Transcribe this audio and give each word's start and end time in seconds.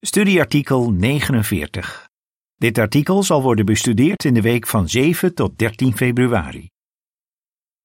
Studieartikel 0.00 0.92
49. 0.92 2.08
Dit 2.54 2.78
artikel 2.78 3.22
zal 3.22 3.42
worden 3.42 3.66
bestudeerd 3.66 4.24
in 4.24 4.34
de 4.34 4.40
week 4.40 4.66
van 4.66 4.88
7 4.88 5.34
tot 5.34 5.58
13 5.58 5.96
februari. 5.96 6.68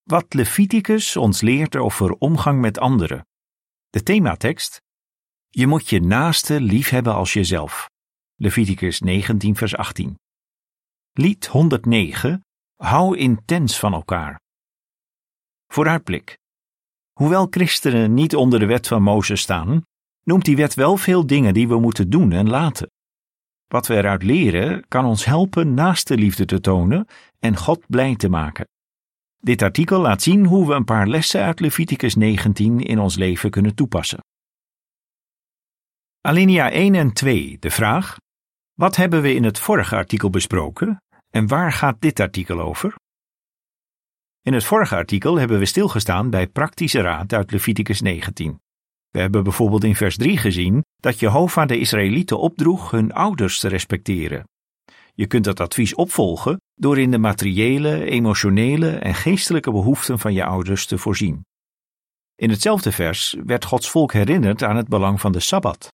Wat 0.03 0.33
Leviticus 0.33 1.17
ons 1.17 1.41
leert 1.41 1.75
over 1.75 2.11
omgang 2.11 2.61
met 2.61 2.79
anderen. 2.79 3.27
De 3.89 4.03
thematekst. 4.03 4.81
Je 5.49 5.67
moet 5.67 5.89
je 5.89 6.01
naaste 6.01 6.61
liefhebben 6.61 7.13
als 7.13 7.33
jezelf. 7.33 7.89
Leviticus 8.35 8.99
19 8.99 9.55
vers 9.55 9.75
18. 9.75 10.15
Lied 11.11 11.47
109. 11.47 12.45
Hou 12.75 13.17
intens 13.17 13.79
van 13.79 13.93
elkaar. 13.93 14.39
Vooruitblik. 15.67 16.37
Hoewel 17.11 17.47
christenen 17.49 18.13
niet 18.13 18.35
onder 18.35 18.59
de 18.59 18.65
wet 18.65 18.87
van 18.87 19.01
Mozes 19.03 19.41
staan, 19.41 19.81
noemt 20.23 20.45
die 20.45 20.55
wet 20.55 20.73
wel 20.73 20.97
veel 20.97 21.25
dingen 21.25 21.53
die 21.53 21.67
we 21.67 21.79
moeten 21.79 22.09
doen 22.09 22.31
en 22.31 22.49
laten. 22.49 22.91
Wat 23.67 23.87
we 23.87 23.95
eruit 23.95 24.23
leren 24.23 24.87
kan 24.87 25.05
ons 25.05 25.25
helpen 25.25 25.73
naast 25.73 26.07
de 26.07 26.17
liefde 26.17 26.45
te 26.45 26.59
tonen 26.59 27.07
en 27.39 27.57
God 27.57 27.85
blij 27.87 28.15
te 28.15 28.29
maken. 28.29 28.67
Dit 29.37 29.61
artikel 29.61 29.99
laat 29.99 30.21
zien 30.21 30.45
hoe 30.45 30.67
we 30.67 30.73
een 30.73 30.83
paar 30.83 31.07
lessen 31.07 31.43
uit 31.43 31.59
Leviticus 31.59 32.15
19 32.15 32.79
in 32.79 32.99
ons 32.99 33.15
leven 33.15 33.49
kunnen 33.49 33.75
toepassen. 33.75 34.19
Alinea 36.21 36.71
1 36.71 36.95
en 36.95 37.13
2, 37.13 37.57
de 37.59 37.69
vraag: 37.69 38.17
Wat 38.73 38.95
hebben 38.95 39.21
we 39.21 39.33
in 39.33 39.43
het 39.43 39.59
vorige 39.59 39.95
artikel 39.95 40.29
besproken 40.29 41.01
en 41.29 41.47
waar 41.47 41.71
gaat 41.71 42.01
dit 42.01 42.19
artikel 42.19 42.59
over? 42.59 42.95
In 44.41 44.53
het 44.53 44.63
vorige 44.63 44.95
artikel 44.95 45.35
hebben 45.35 45.59
we 45.59 45.65
stilgestaan 45.65 46.29
bij 46.29 46.47
praktische 46.47 47.01
raad 47.01 47.33
uit 47.33 47.51
Leviticus 47.51 48.01
19. 48.01 48.60
We 49.11 49.19
hebben 49.19 49.43
bijvoorbeeld 49.43 49.83
in 49.83 49.95
vers 49.95 50.17
3 50.17 50.37
gezien 50.37 50.83
dat 50.99 51.19
Jehovah 51.19 51.67
de 51.67 51.79
Israëlieten 51.79 52.39
opdroeg 52.39 52.91
hun 52.91 53.13
ouders 53.13 53.59
te 53.59 53.67
respecteren. 53.67 54.43
Je 55.13 55.27
kunt 55.27 55.43
dat 55.43 55.59
advies 55.59 55.95
opvolgen 55.95 56.61
door 56.75 56.99
in 56.99 57.11
de 57.11 57.17
materiële, 57.17 58.05
emotionele 58.05 58.89
en 58.89 59.15
geestelijke 59.15 59.71
behoeften 59.71 60.19
van 60.19 60.33
je 60.33 60.43
ouders 60.43 60.85
te 60.85 60.97
voorzien. 60.97 61.45
In 62.35 62.49
hetzelfde 62.49 62.91
vers 62.91 63.35
werd 63.45 63.65
Gods 63.65 63.89
volk 63.89 64.13
herinnerd 64.13 64.63
aan 64.63 64.75
het 64.75 64.87
belang 64.87 65.21
van 65.21 65.31
de 65.31 65.39
Sabbat. 65.39 65.87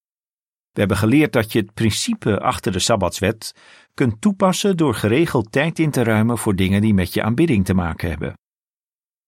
We 0.71 0.79
hebben 0.79 0.97
geleerd 0.97 1.33
dat 1.33 1.51
je 1.51 1.59
het 1.59 1.73
principe 1.73 2.39
achter 2.39 2.71
de 2.71 2.79
Sabbatswet 2.79 3.53
kunt 3.93 4.21
toepassen 4.21 4.77
door 4.77 4.95
geregeld 4.95 5.51
tijd 5.51 5.79
in 5.79 5.91
te 5.91 6.03
ruimen 6.03 6.37
voor 6.37 6.55
dingen 6.55 6.81
die 6.81 6.93
met 6.93 7.13
je 7.13 7.23
aanbidding 7.23 7.65
te 7.65 7.73
maken 7.73 8.09
hebben. 8.09 8.33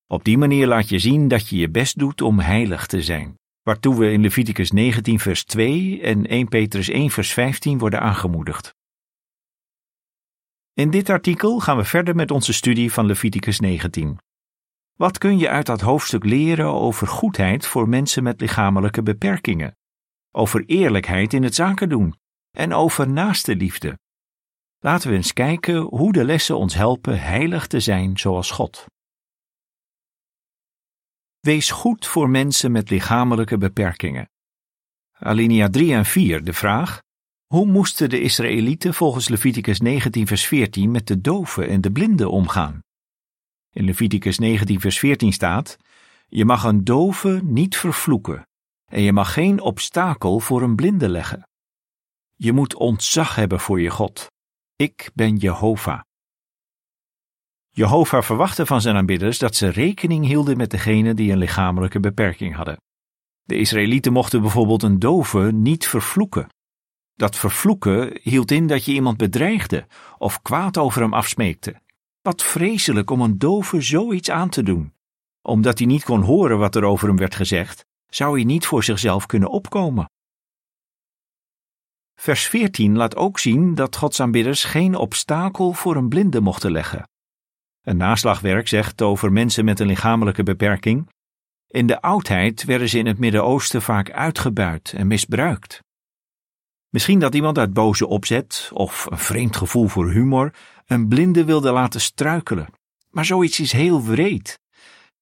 Op 0.07 0.23
die 0.23 0.37
manier 0.37 0.67
laat 0.67 0.89
je 0.89 0.99
zien 0.99 1.27
dat 1.27 1.47
je 1.47 1.57
je 1.57 1.69
best 1.69 1.99
doet 1.99 2.21
om 2.21 2.39
heilig 2.39 2.85
te 2.85 3.01
zijn 3.01 3.38
waartoe 3.69 3.99
we 3.99 4.11
in 4.11 4.21
Leviticus 4.21 4.71
19 4.71 5.19
vers 5.19 5.43
2 5.43 6.01
en 6.01 6.25
1 6.25 6.47
Petrus 6.47 6.89
1 6.89 7.09
vers 7.09 7.33
15 7.33 7.77
worden 7.77 8.01
aangemoedigd. 8.01 8.75
In 10.73 10.89
dit 10.89 11.09
artikel 11.09 11.59
gaan 11.59 11.77
we 11.77 11.83
verder 11.83 12.15
met 12.15 12.31
onze 12.31 12.53
studie 12.53 12.93
van 12.93 13.05
Leviticus 13.05 13.59
19. 13.59 14.17
Wat 14.95 15.17
kun 15.17 15.37
je 15.37 15.49
uit 15.49 15.65
dat 15.65 15.81
hoofdstuk 15.81 16.23
leren 16.23 16.65
over 16.65 17.07
goedheid 17.07 17.65
voor 17.65 17.89
mensen 17.89 18.23
met 18.23 18.41
lichamelijke 18.41 19.03
beperkingen, 19.03 19.77
over 20.31 20.63
eerlijkheid 20.65 21.33
in 21.33 21.43
het 21.43 21.55
zaken 21.55 21.89
doen 21.89 22.15
en 22.57 22.73
over 22.73 23.09
naaste 23.09 23.55
liefde? 23.55 23.99
Laten 24.79 25.09
we 25.09 25.15
eens 25.15 25.33
kijken 25.33 25.77
hoe 25.81 26.11
de 26.11 26.23
lessen 26.23 26.57
ons 26.57 26.73
helpen 26.73 27.21
heilig 27.21 27.67
te 27.67 27.79
zijn 27.79 28.17
zoals 28.17 28.51
God. 28.51 28.85
Wees 31.39 31.71
goed 31.71 32.07
voor 32.07 32.29
mensen 32.29 32.71
met 32.71 32.89
lichamelijke 32.89 33.57
beperkingen. 33.57 34.29
Alinea 35.11 35.69
3 35.69 35.93
en 35.93 36.05
4 36.05 36.43
de 36.43 36.53
vraag: 36.53 37.01
Hoe 37.47 37.65
moesten 37.65 38.09
de 38.09 38.21
Israëlieten 38.21 38.93
volgens 38.93 39.29
Leviticus 39.29 39.79
19 39.79 40.27
vers 40.27 40.45
14 40.45 40.91
met 40.91 41.07
de 41.07 41.21
doven 41.21 41.67
en 41.67 41.81
de 41.81 41.91
blinden 41.91 42.31
omgaan? 42.31 42.79
In 43.71 43.83
Leviticus 43.85 44.39
19 44.39 44.79
vers 44.79 44.99
14 44.99 45.33
staat: 45.33 45.77
Je 46.27 46.45
mag 46.45 46.63
een 46.63 46.83
dove 46.83 47.41
niet 47.43 47.77
vervloeken 47.77 48.47
en 48.85 49.01
je 49.01 49.13
mag 49.13 49.33
geen 49.33 49.61
obstakel 49.61 50.39
voor 50.39 50.61
een 50.61 50.75
blinde 50.75 51.09
leggen. 51.09 51.49
Je 52.35 52.53
moet 52.53 52.75
ontzag 52.75 53.35
hebben 53.35 53.59
voor 53.59 53.81
je 53.81 53.89
God. 53.89 54.27
Ik 54.75 55.11
ben 55.13 55.35
Jehovah. 55.35 56.01
Jehovah 57.71 58.21
verwachtte 58.21 58.65
van 58.65 58.81
zijn 58.81 58.95
aanbidders 58.95 59.37
dat 59.37 59.55
ze 59.55 59.67
rekening 59.67 60.25
hielden 60.25 60.57
met 60.57 60.71
degenen 60.71 61.15
die 61.15 61.31
een 61.31 61.37
lichamelijke 61.37 61.99
beperking 61.99 62.55
hadden. 62.55 62.77
De 63.43 63.57
Israëlieten 63.57 64.13
mochten 64.13 64.41
bijvoorbeeld 64.41 64.83
een 64.83 64.99
dove 64.99 65.51
niet 65.53 65.87
vervloeken. 65.87 66.47
Dat 67.15 67.35
vervloeken 67.35 68.19
hield 68.21 68.51
in 68.51 68.67
dat 68.67 68.85
je 68.85 68.91
iemand 68.91 69.17
bedreigde 69.17 69.87
of 70.17 70.41
kwaad 70.41 70.77
over 70.77 71.01
hem 71.01 71.13
afsmeekte. 71.13 71.81
Wat 72.21 72.43
vreselijk 72.43 73.09
om 73.09 73.21
een 73.21 73.37
dove 73.37 73.81
zoiets 73.81 74.29
aan 74.29 74.49
te 74.49 74.63
doen. 74.63 74.93
Omdat 75.41 75.77
hij 75.77 75.87
niet 75.87 76.03
kon 76.03 76.21
horen 76.21 76.57
wat 76.57 76.75
er 76.75 76.83
over 76.83 77.07
hem 77.07 77.17
werd 77.17 77.35
gezegd, 77.35 77.85
zou 78.07 78.35
hij 78.35 78.43
niet 78.43 78.65
voor 78.65 78.83
zichzelf 78.83 79.25
kunnen 79.25 79.49
opkomen. 79.49 80.09
Vers 82.15 82.47
14 82.47 82.95
laat 82.95 83.15
ook 83.15 83.39
zien 83.39 83.75
dat 83.75 83.95
Gods 83.95 84.19
aanbidders 84.19 84.63
geen 84.63 84.95
obstakel 84.95 85.73
voor 85.73 85.95
een 85.95 86.09
blinde 86.09 86.41
mochten 86.41 86.71
leggen. 86.71 87.09
Een 87.89 87.97
naslagwerk 87.97 88.67
zegt 88.67 89.01
over 89.01 89.31
mensen 89.31 89.65
met 89.65 89.79
een 89.79 89.87
lichamelijke 89.87 90.43
beperking. 90.43 91.09
In 91.67 91.87
de 91.87 92.01
oudheid 92.01 92.63
werden 92.63 92.89
ze 92.89 92.97
in 92.97 93.05
het 93.05 93.19
Midden-Oosten 93.19 93.81
vaak 93.81 94.11
uitgebuit 94.11 94.93
en 94.93 95.07
misbruikt. 95.07 95.79
Misschien 96.89 97.19
dat 97.19 97.35
iemand 97.35 97.57
uit 97.57 97.73
boze 97.73 98.07
opzet 98.07 98.69
of 98.73 99.05
een 99.05 99.17
vreemd 99.17 99.55
gevoel 99.55 99.87
voor 99.87 100.11
humor 100.11 100.53
een 100.85 101.07
blinde 101.07 101.45
wilde 101.45 101.71
laten 101.71 102.01
struikelen. 102.01 102.67
Maar 103.09 103.25
zoiets 103.25 103.59
is 103.59 103.71
heel 103.71 104.03
wreed. 104.03 104.59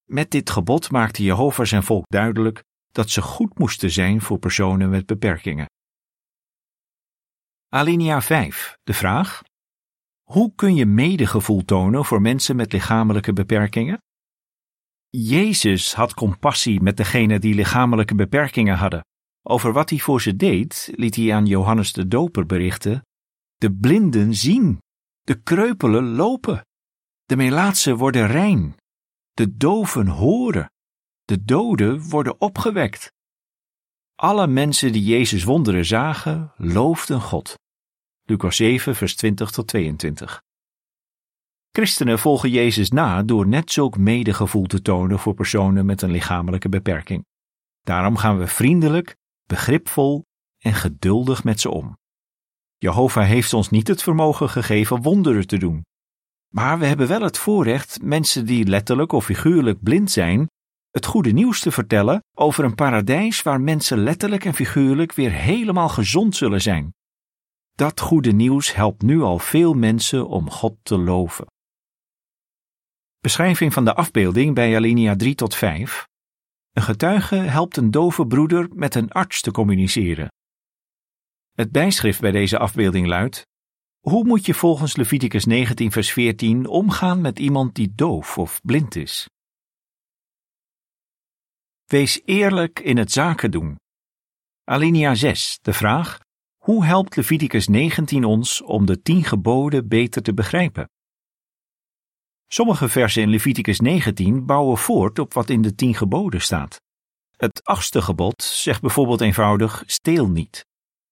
Met 0.06 0.31
dit 0.31 0.50
gebod 0.50 0.91
maakte 0.91 1.23
Jehovah 1.23 1.66
zijn 1.66 1.83
volk 1.83 2.06
duidelijk 2.07 2.63
dat 2.91 3.09
ze 3.09 3.22
goed 3.22 3.59
moesten 3.59 3.91
zijn 3.91 4.22
voor 4.22 4.39
personen 4.39 4.89
met 4.89 5.06
beperkingen. 5.06 5.66
Alinea 7.69 8.22
5. 8.22 8.77
De 8.83 8.94
vraag: 8.94 9.41
hoe 10.31 10.51
kun 10.55 10.75
je 10.75 10.85
medegevoel 10.85 11.65
tonen 11.65 12.05
voor 12.05 12.21
mensen 12.21 12.55
met 12.55 12.71
lichamelijke 12.71 13.33
beperkingen? 13.33 14.01
Jezus 15.09 15.93
had 15.93 16.13
compassie 16.13 16.81
met 16.81 16.97
degenen 16.97 17.41
die 17.41 17.55
lichamelijke 17.55 18.15
beperkingen 18.15 18.75
hadden. 18.75 19.05
Over 19.43 19.73
wat 19.73 19.89
hij 19.89 19.99
voor 19.99 20.21
ze 20.21 20.35
deed, 20.35 20.91
liet 20.95 21.15
hij 21.15 21.33
aan 21.33 21.45
Johannes 21.45 21.93
de 21.93 22.07
Doper 22.07 22.45
berichten: 22.45 23.01
De 23.55 23.73
blinden 23.73 24.33
zien, 24.35 24.81
de 25.21 25.41
kreupelen 25.41 26.15
lopen, 26.15 26.61
de 27.23 27.35
melaatsen 27.35 27.97
worden 27.97 28.27
rein, 28.27 28.75
de 29.31 29.57
doven 29.57 30.07
horen, 30.07 30.71
de 31.23 31.44
doden 31.44 32.09
worden 32.09 32.41
opgewekt. 32.41 33.11
Alle 34.15 34.47
mensen 34.47 34.91
die 34.91 35.03
Jezus 35.03 35.44
wonderen 35.44 35.85
zagen, 35.85 36.53
loofden 36.57 37.21
God. 37.21 37.55
Lucas 38.29 38.55
7, 38.55 38.95
vers 38.95 39.15
20 39.15 39.51
tot 39.51 39.67
22. 39.67 40.43
Christenen 41.71 42.19
volgen 42.19 42.49
Jezus 42.49 42.89
na 42.89 43.23
door 43.23 43.47
net 43.47 43.71
zulk 43.71 43.97
medegevoel 43.97 44.65
te 44.65 44.81
tonen 44.81 45.19
voor 45.19 45.33
personen 45.33 45.85
met 45.85 46.01
een 46.01 46.11
lichamelijke 46.11 46.69
beperking. 46.69 47.25
Daarom 47.81 48.17
gaan 48.17 48.38
we 48.38 48.47
vriendelijk, 48.47 49.15
begripvol 49.45 50.25
en 50.57 50.73
geduldig 50.73 51.43
met 51.43 51.59
ze 51.59 51.69
om. 51.69 51.97
Jehovah 52.77 53.25
heeft 53.25 53.53
ons 53.53 53.69
niet 53.69 53.88
het 53.88 54.03
vermogen 54.03 54.49
gegeven 54.49 55.01
wonderen 55.01 55.47
te 55.47 55.57
doen. 55.57 55.85
Maar 56.53 56.79
we 56.79 56.85
hebben 56.85 57.07
wel 57.07 57.21
het 57.21 57.38
voorrecht 57.38 58.01
mensen 58.01 58.45
die 58.45 58.65
letterlijk 58.65 59.11
of 59.11 59.25
figuurlijk 59.25 59.83
blind 59.83 60.11
zijn, 60.11 60.47
het 60.91 61.05
goede 61.05 61.31
nieuws 61.31 61.59
te 61.59 61.71
vertellen 61.71 62.23
over 62.38 62.63
een 62.63 62.75
paradijs 62.75 63.41
waar 63.41 63.61
mensen 63.61 63.97
letterlijk 63.97 64.45
en 64.45 64.53
figuurlijk 64.53 65.13
weer 65.13 65.31
helemaal 65.31 65.89
gezond 65.89 66.35
zullen 66.35 66.61
zijn. 66.61 66.95
Dat 67.77 68.00
goede 68.00 68.31
nieuws 68.31 68.74
helpt 68.74 69.01
nu 69.01 69.21
al 69.21 69.39
veel 69.39 69.74
mensen 69.74 70.27
om 70.27 70.50
God 70.50 70.77
te 70.83 70.97
loven. 70.97 71.45
Beschrijving 73.19 73.74
van 73.74 73.85
de 73.85 73.95
afbeelding 73.95 74.56
bij 74.56 74.75
alinea 74.75 75.15
3 75.15 75.35
tot 75.35 75.56
5. 75.56 76.07
Een 76.71 76.81
getuige 76.81 77.35
helpt 77.35 77.77
een 77.77 77.91
dove 77.91 78.27
broeder 78.27 78.69
met 78.75 78.95
een 78.95 79.12
arts 79.12 79.41
te 79.41 79.51
communiceren. 79.51 80.27
Het 81.51 81.71
bijschrift 81.71 82.21
bij 82.21 82.31
deze 82.31 82.57
afbeelding 82.57 83.07
luidt: 83.07 83.45
Hoe 84.00 84.25
moet 84.25 84.45
je 84.45 84.53
volgens 84.53 84.95
Leviticus 84.95 85.45
19, 85.45 85.91
vers 85.91 86.12
14 86.12 86.68
omgaan 86.68 87.21
met 87.21 87.39
iemand 87.39 87.75
die 87.75 87.91
doof 87.95 88.38
of 88.38 88.62
blind 88.62 88.95
is? 88.95 89.30
Wees 91.85 92.21
eerlijk 92.25 92.80
in 92.80 92.97
het 92.97 93.12
zaken 93.12 93.51
doen. 93.51 93.75
Alinea 94.63 95.15
6, 95.15 95.59
de 95.62 95.73
vraag: 95.73 96.25
hoe 96.68 96.86
helpt 96.86 97.16
Leviticus 97.16 97.68
19 97.68 98.24
ons 98.24 98.62
om 98.62 98.86
de 98.86 99.02
tien 99.02 99.24
geboden 99.24 99.88
beter 99.88 100.22
te 100.22 100.34
begrijpen? 100.34 100.90
Sommige 102.48 102.90
versen 102.90 103.22
in 103.22 103.30
Leviticus 103.30 103.80
19 103.80 104.46
bouwen 104.46 104.78
voort 104.78 105.19
op 105.19 105.34
wat 105.34 105.50
in 105.50 105.62
de 105.62 105.75
tien 105.75 105.96
geboden 105.96 106.42
staat. 106.42 106.81
Het 107.36 107.64
achtste 107.64 108.02
gebod 108.02 108.44
zegt 108.44 108.81
bijvoorbeeld 108.81 109.22
eenvoudig: 109.22 109.84
steel 109.86 110.30
niet. 110.30 110.66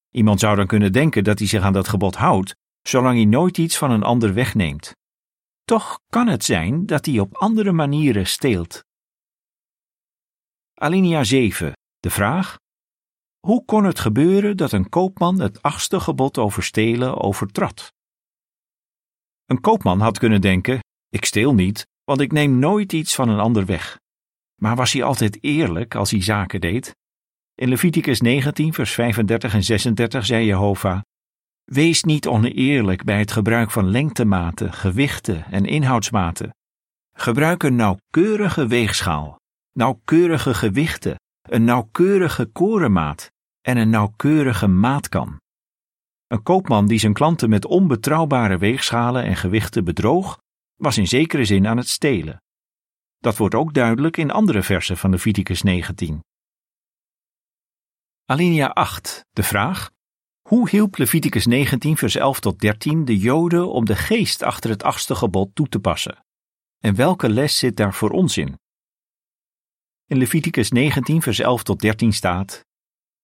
Iemand 0.09 0.39
zou 0.39 0.55
dan 0.55 0.67
kunnen 0.67 0.91
denken 0.91 1.23
dat 1.23 1.39
hij 1.39 1.47
zich 1.47 1.61
aan 1.61 1.73
dat 1.73 1.87
gebod 1.87 2.15
houdt, 2.15 2.55
zolang 2.81 3.15
hij 3.15 3.25
nooit 3.25 3.57
iets 3.57 3.77
van 3.77 3.91
een 3.91 4.03
ander 4.03 4.33
wegneemt. 4.33 4.91
Toch 5.63 5.99
kan 6.07 6.27
het 6.27 6.43
zijn 6.43 6.85
dat 6.85 7.05
hij 7.05 7.19
op 7.19 7.35
andere 7.35 7.71
manieren 7.71 8.27
steelt. 8.27 8.83
Alinea 10.73 11.23
7. 11.23 11.73
De 11.99 12.09
vraag: 12.09 12.57
Hoe 13.45 13.65
kon 13.65 13.83
het 13.83 13.99
gebeuren 13.99 14.57
dat 14.57 14.71
een 14.71 14.89
koopman 14.89 15.39
het 15.39 15.61
achtste 15.61 15.99
gebod 15.99 16.37
over 16.37 16.63
stelen 16.63 17.17
overtrad? 17.17 17.93
Een 19.45 19.61
koopman 19.61 19.99
had 19.99 20.17
kunnen 20.17 20.41
denken: 20.41 20.79
Ik 21.09 21.25
steel 21.25 21.53
niet, 21.53 21.87
want 22.03 22.21
ik 22.21 22.31
neem 22.31 22.59
nooit 22.59 22.93
iets 22.93 23.15
van 23.15 23.29
een 23.29 23.39
ander 23.39 23.65
weg. 23.65 23.99
Maar 24.61 24.75
was 24.75 24.93
hij 24.93 25.03
altijd 25.03 25.43
eerlijk 25.43 25.95
als 25.95 26.11
hij 26.11 26.21
zaken 26.21 26.61
deed? 26.61 26.95
In 27.55 27.69
Leviticus 27.69 28.21
19, 28.21 28.73
vers 28.73 28.91
35 28.93 29.53
en 29.53 29.63
36 29.63 30.25
zei 30.25 30.45
Jehovah: 30.45 31.01
Wees 31.63 32.03
niet 32.03 32.27
oneerlijk 32.27 33.03
bij 33.03 33.19
het 33.19 33.31
gebruik 33.31 33.71
van 33.71 33.89
lengtematen, 33.89 34.73
gewichten 34.73 35.45
en 35.45 35.65
inhoudsmaten. 35.65 36.55
Gebruik 37.13 37.63
een 37.63 37.75
nauwkeurige 37.75 38.67
weegschaal, 38.67 39.39
nauwkeurige 39.71 40.53
gewichten, 40.53 41.15
een 41.41 41.63
nauwkeurige 41.63 42.45
korenmaat 42.45 43.33
en 43.65 43.77
een 43.77 43.89
nauwkeurige 43.89 44.67
maatkan. 44.67 45.41
Een 46.27 46.43
koopman 46.43 46.87
die 46.87 46.99
zijn 46.99 47.13
klanten 47.13 47.49
met 47.49 47.65
onbetrouwbare 47.65 48.57
weegschalen 48.57 49.23
en 49.23 49.35
gewichten 49.35 49.83
bedroog, 49.83 50.39
was 50.75 50.97
in 50.97 51.07
zekere 51.07 51.45
zin 51.45 51.67
aan 51.67 51.77
het 51.77 51.89
stelen. 51.89 52.41
Dat 53.17 53.37
wordt 53.37 53.55
ook 53.55 53.73
duidelijk 53.73 54.17
in 54.17 54.31
andere 54.31 54.63
versen 54.63 54.97
van 54.97 55.09
Leviticus 55.09 55.61
19. 55.61 56.19
Alinea 58.25 58.67
8. 58.67 59.25
De 59.31 59.43
vraag: 59.43 59.91
Hoe 60.49 60.69
hielp 60.69 60.97
Leviticus 60.97 61.45
19, 61.45 61.97
vers 61.97 62.15
11 62.15 62.39
tot 62.39 62.59
13 62.59 63.05
de 63.05 63.17
Joden 63.17 63.71
om 63.71 63.85
de 63.85 63.95
geest 63.95 64.43
achter 64.43 64.69
het 64.69 64.83
achtste 64.83 65.15
gebod 65.15 65.55
toe 65.55 65.67
te 65.67 65.79
passen? 65.79 66.25
En 66.79 66.95
welke 66.95 67.29
les 67.29 67.57
zit 67.57 67.75
daar 67.75 67.93
voor 67.93 68.09
ons 68.09 68.37
in? 68.37 68.59
In 70.05 70.17
Leviticus 70.17 70.71
19, 70.71 71.21
vers 71.21 71.39
11 71.39 71.63
tot 71.63 71.79
13 71.79 72.13
staat: 72.13 72.65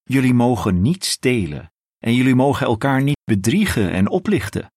Jullie 0.02 0.34
mogen 0.34 0.82
niet 0.82 1.04
stelen, 1.04 1.72
en 1.98 2.14
jullie 2.14 2.34
mogen 2.34 2.66
elkaar 2.66 3.02
niet 3.02 3.20
bedriegen 3.24 3.90
en 3.90 4.08
oplichten. 4.08 4.72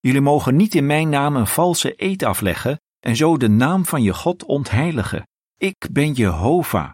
Jullie 0.00 0.20
mogen 0.20 0.56
niet 0.56 0.74
in 0.74 0.86
mijn 0.86 1.08
naam 1.08 1.36
een 1.36 1.46
valse 1.46 1.92
eed 1.96 2.22
afleggen 2.22 2.80
en 3.00 3.16
zo 3.16 3.36
de 3.36 3.48
naam 3.48 3.84
van 3.84 4.02
je 4.02 4.14
God 4.14 4.44
ontheiligen. 4.44 5.26
Ik 5.56 5.88
ben 5.92 6.12
Jehovah. 6.12 6.90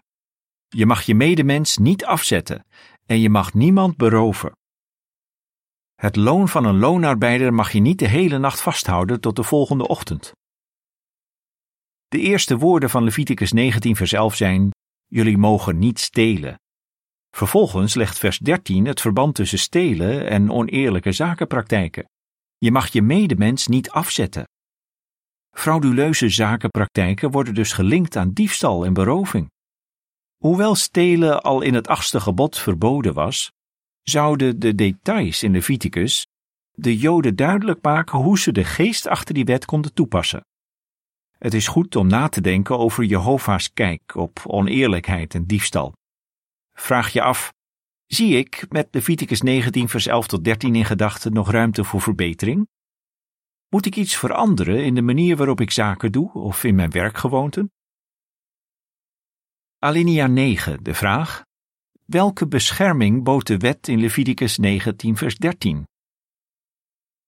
Je 0.67 0.85
mag 0.85 1.01
je 1.01 1.15
medemens 1.15 1.77
niet 1.77 2.05
afzetten 2.05 2.65
en 3.05 3.19
je 3.19 3.29
mag 3.29 3.53
niemand 3.53 3.97
beroven. 3.97 4.51
Het 5.95 6.15
loon 6.15 6.47
van 6.47 6.65
een 6.65 6.77
loonarbeider 6.77 7.53
mag 7.53 7.71
je 7.71 7.79
niet 7.79 7.99
de 7.99 8.07
hele 8.07 8.37
nacht 8.37 8.61
vasthouden 8.61 9.19
tot 9.19 9.35
de 9.35 9.43
volgende 9.43 9.87
ochtend. 9.87 10.31
De 12.07 12.19
eerste 12.19 12.57
woorden 12.57 12.89
van 12.89 13.03
Leviticus 13.03 13.51
19 13.51 13.95
vers 13.95 14.11
11 14.11 14.35
zijn: 14.35 14.69
Jullie 15.05 15.37
mogen 15.37 15.79
niet 15.79 15.99
stelen. 15.99 16.60
Vervolgens 17.31 17.93
legt 17.93 18.17
vers 18.17 18.37
13 18.37 18.85
het 18.85 19.01
verband 19.01 19.35
tussen 19.35 19.59
stelen 19.59 20.29
en 20.29 20.51
oneerlijke 20.51 21.11
zakenpraktijken. 21.11 22.09
Je 22.57 22.71
mag 22.71 22.87
je 22.87 23.01
medemens 23.01 23.67
niet 23.67 23.89
afzetten. 23.89 24.47
Frauduleuze 25.51 26.29
zakenpraktijken 26.29 27.31
worden 27.31 27.53
dus 27.53 27.73
gelinkt 27.73 28.15
aan 28.15 28.31
diefstal 28.31 28.85
en 28.85 28.93
beroving. 28.93 29.49
Hoewel 30.37 30.75
stelen 30.75 31.41
al 31.41 31.61
in 31.61 31.73
het 31.73 31.87
achtste 31.87 32.19
gebod 32.19 32.57
verboden 32.57 33.13
was, 33.13 33.51
zouden 34.01 34.59
de 34.59 34.75
details 34.75 35.43
in 35.43 35.51
Leviticus 35.51 36.25
de 36.71 36.97
Joden 36.97 37.35
duidelijk 37.35 37.81
maken 37.81 38.19
hoe 38.19 38.39
ze 38.39 38.51
de 38.51 38.63
geest 38.63 39.07
achter 39.07 39.33
die 39.33 39.45
wet 39.45 39.65
konden 39.65 39.93
toepassen. 39.93 40.45
Het 41.37 41.53
is 41.53 41.67
goed 41.67 41.95
om 41.95 42.07
na 42.07 42.27
te 42.27 42.41
denken 42.41 42.77
over 42.77 43.03
Jehovah's 43.03 43.73
kijk 43.73 44.15
op 44.15 44.41
oneerlijkheid 44.47 45.35
en 45.35 45.45
diefstal. 45.45 45.93
Vraag 46.81 47.13
je 47.13 47.21
af: 47.21 47.53
zie 48.05 48.37
ik 48.37 48.65
met 48.69 48.87
Leviticus 48.91 49.41
19, 49.41 49.89
vers 49.89 50.05
11 50.05 50.27
tot 50.27 50.43
13 50.43 50.75
in 50.75 50.85
gedachten 50.85 51.33
nog 51.33 51.51
ruimte 51.51 51.83
voor 51.83 52.01
verbetering? 52.01 52.67
Moet 53.69 53.85
ik 53.85 53.95
iets 53.95 54.15
veranderen 54.15 54.83
in 54.83 54.95
de 54.95 55.01
manier 55.01 55.37
waarop 55.37 55.61
ik 55.61 55.71
zaken 55.71 56.11
doe 56.11 56.33
of 56.33 56.63
in 56.63 56.75
mijn 56.75 56.91
werkgewoonten? 56.91 57.71
Alinea 59.79 60.27
9, 60.27 60.83
de 60.83 60.93
vraag: 60.93 61.43
Welke 62.05 62.47
bescherming 62.47 63.23
bood 63.23 63.47
de 63.47 63.57
wet 63.57 63.87
in 63.87 63.99
Leviticus 63.99 64.57
19, 64.57 65.17
vers 65.17 65.35
13? 65.35 65.87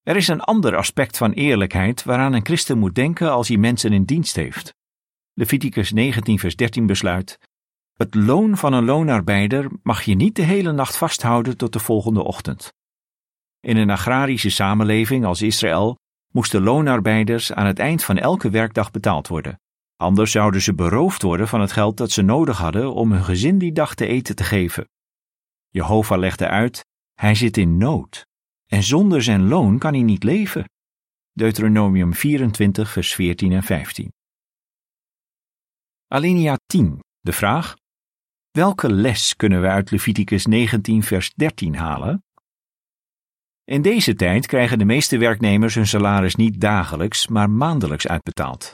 Er 0.02 0.16
is 0.16 0.28
een 0.28 0.42
ander 0.42 0.76
aspect 0.76 1.18
van 1.18 1.32
eerlijkheid 1.32 2.04
waaraan 2.04 2.34
een 2.34 2.46
christen 2.46 2.78
moet 2.78 2.96
denken 2.96 3.32
als 3.32 3.48
hij 3.48 3.58
mensen 3.58 3.94
in 3.94 4.04
dienst 4.04 4.36
heeft. 4.36 4.74
Leviticus 5.34 5.92
19, 5.92 6.40
vers 6.40 6.56
13 6.56 6.86
besluit: 6.86 7.40
Het 7.94 8.16
loon 8.16 8.58
van 8.58 8.74
een 8.74 8.86
loonarbeider 8.86 9.72
mag 9.84 10.02
je 10.02 10.16
niet 10.16 10.36
de 10.36 10.42
hele 10.42 10.72
nacht 10.72 10.98
vasthouden 10.98 11.58
tot 11.58 11.74
de 11.74 11.80
volgende 11.80 12.24
ochtend. 12.24 12.74
In 13.60 13.78
een 13.78 13.90
agrarische 13.90 14.50
samenleving 14.50 15.26
als 15.26 15.42
Israël 15.42 15.98
moesten 16.34 16.64
loonarbeiders 16.64 17.54
aan 17.54 17.66
het 17.66 17.80
eind 17.80 18.04
van 18.04 18.18
elke 18.18 18.50
werkdag 18.50 18.92
betaald 18.92 19.28
worden. 19.28 19.60
Anders 19.96 20.32
zouden 20.32 20.62
ze 20.62 20.74
beroofd 20.74 21.22
worden 21.22 21.48
van 21.48 21.62
het 21.62 21.72
geld 21.72 21.98
dat 21.98 22.12
ze 22.12 22.22
nodig 22.22 22.58
hadden 22.58 22.94
om 22.94 23.12
hun 23.12 23.24
gezin 23.24 23.58
die 23.58 23.72
dag 23.72 23.96
te 23.96 24.06
eten 24.06 24.36
te 24.36 24.44
geven. 24.44 24.90
Jehovah 25.70 26.20
legde 26.20 26.48
uit: 26.48 26.86
Hij 27.14 27.36
zit 27.36 27.58
in 27.58 27.78
nood 27.78 28.26
en 28.66 28.84
zonder 28.84 29.24
zijn 29.24 29.48
loon 29.48 29.78
kan 29.78 29.94
hij 29.94 30.04
niet 30.04 30.24
leven. 30.24 30.70
Deuteronomium 31.32 32.14
24, 32.14 32.90
vers 32.90 33.14
14 33.14 33.52
en 33.52 33.64
15. 33.64 34.14
Alinea 36.08 36.58
10. 36.66 37.00
De 37.20 37.34
vraag: 37.34 37.76
Welke 38.58 38.94
les 38.94 39.36
kunnen 39.36 39.62
we 39.62 39.68
uit 39.68 39.92
Leviticus 39.92 40.46
19, 40.46 41.04
vers 41.04 41.34
13 41.36 41.76
halen? 41.76 42.24
In 43.64 43.82
deze 43.82 44.16
tijd 44.16 44.48
krijgen 44.48 44.78
de 44.78 44.86
meeste 44.86 45.18
werknemers 45.18 45.76
hun 45.76 45.88
salaris 45.88 46.36
niet 46.36 46.62
dagelijks, 46.62 47.28
maar 47.28 47.50
maandelijks 47.50 48.08
uitbetaald. 48.08 48.74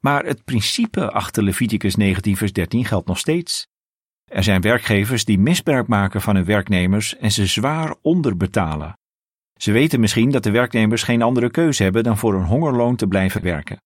Maar 0.00 0.24
het 0.24 0.44
principe 0.44 1.10
achter 1.10 1.42
Leviticus 1.42 1.94
19, 1.94 2.36
vers 2.36 2.52
13 2.52 2.84
geldt 2.84 3.06
nog 3.06 3.18
steeds. 3.18 3.66
Er 4.24 4.42
zijn 4.42 4.60
werkgevers 4.60 5.24
die 5.24 5.38
misbruik 5.38 5.86
maken 5.86 6.20
van 6.20 6.34
hun 6.34 6.44
werknemers 6.44 7.16
en 7.16 7.30
ze 7.30 7.46
zwaar 7.46 7.94
onderbetalen. 8.02 8.98
Ze 9.56 9.72
weten 9.72 10.00
misschien 10.00 10.30
dat 10.30 10.42
de 10.42 10.50
werknemers 10.50 11.02
geen 11.02 11.22
andere 11.22 11.50
keuze 11.50 11.82
hebben 11.82 12.04
dan 12.04 12.18
voor 12.18 12.34
een 12.34 12.46
hongerloon 12.46 12.96
te 12.96 13.06
blijven 13.06 13.42
werken. 13.42 13.82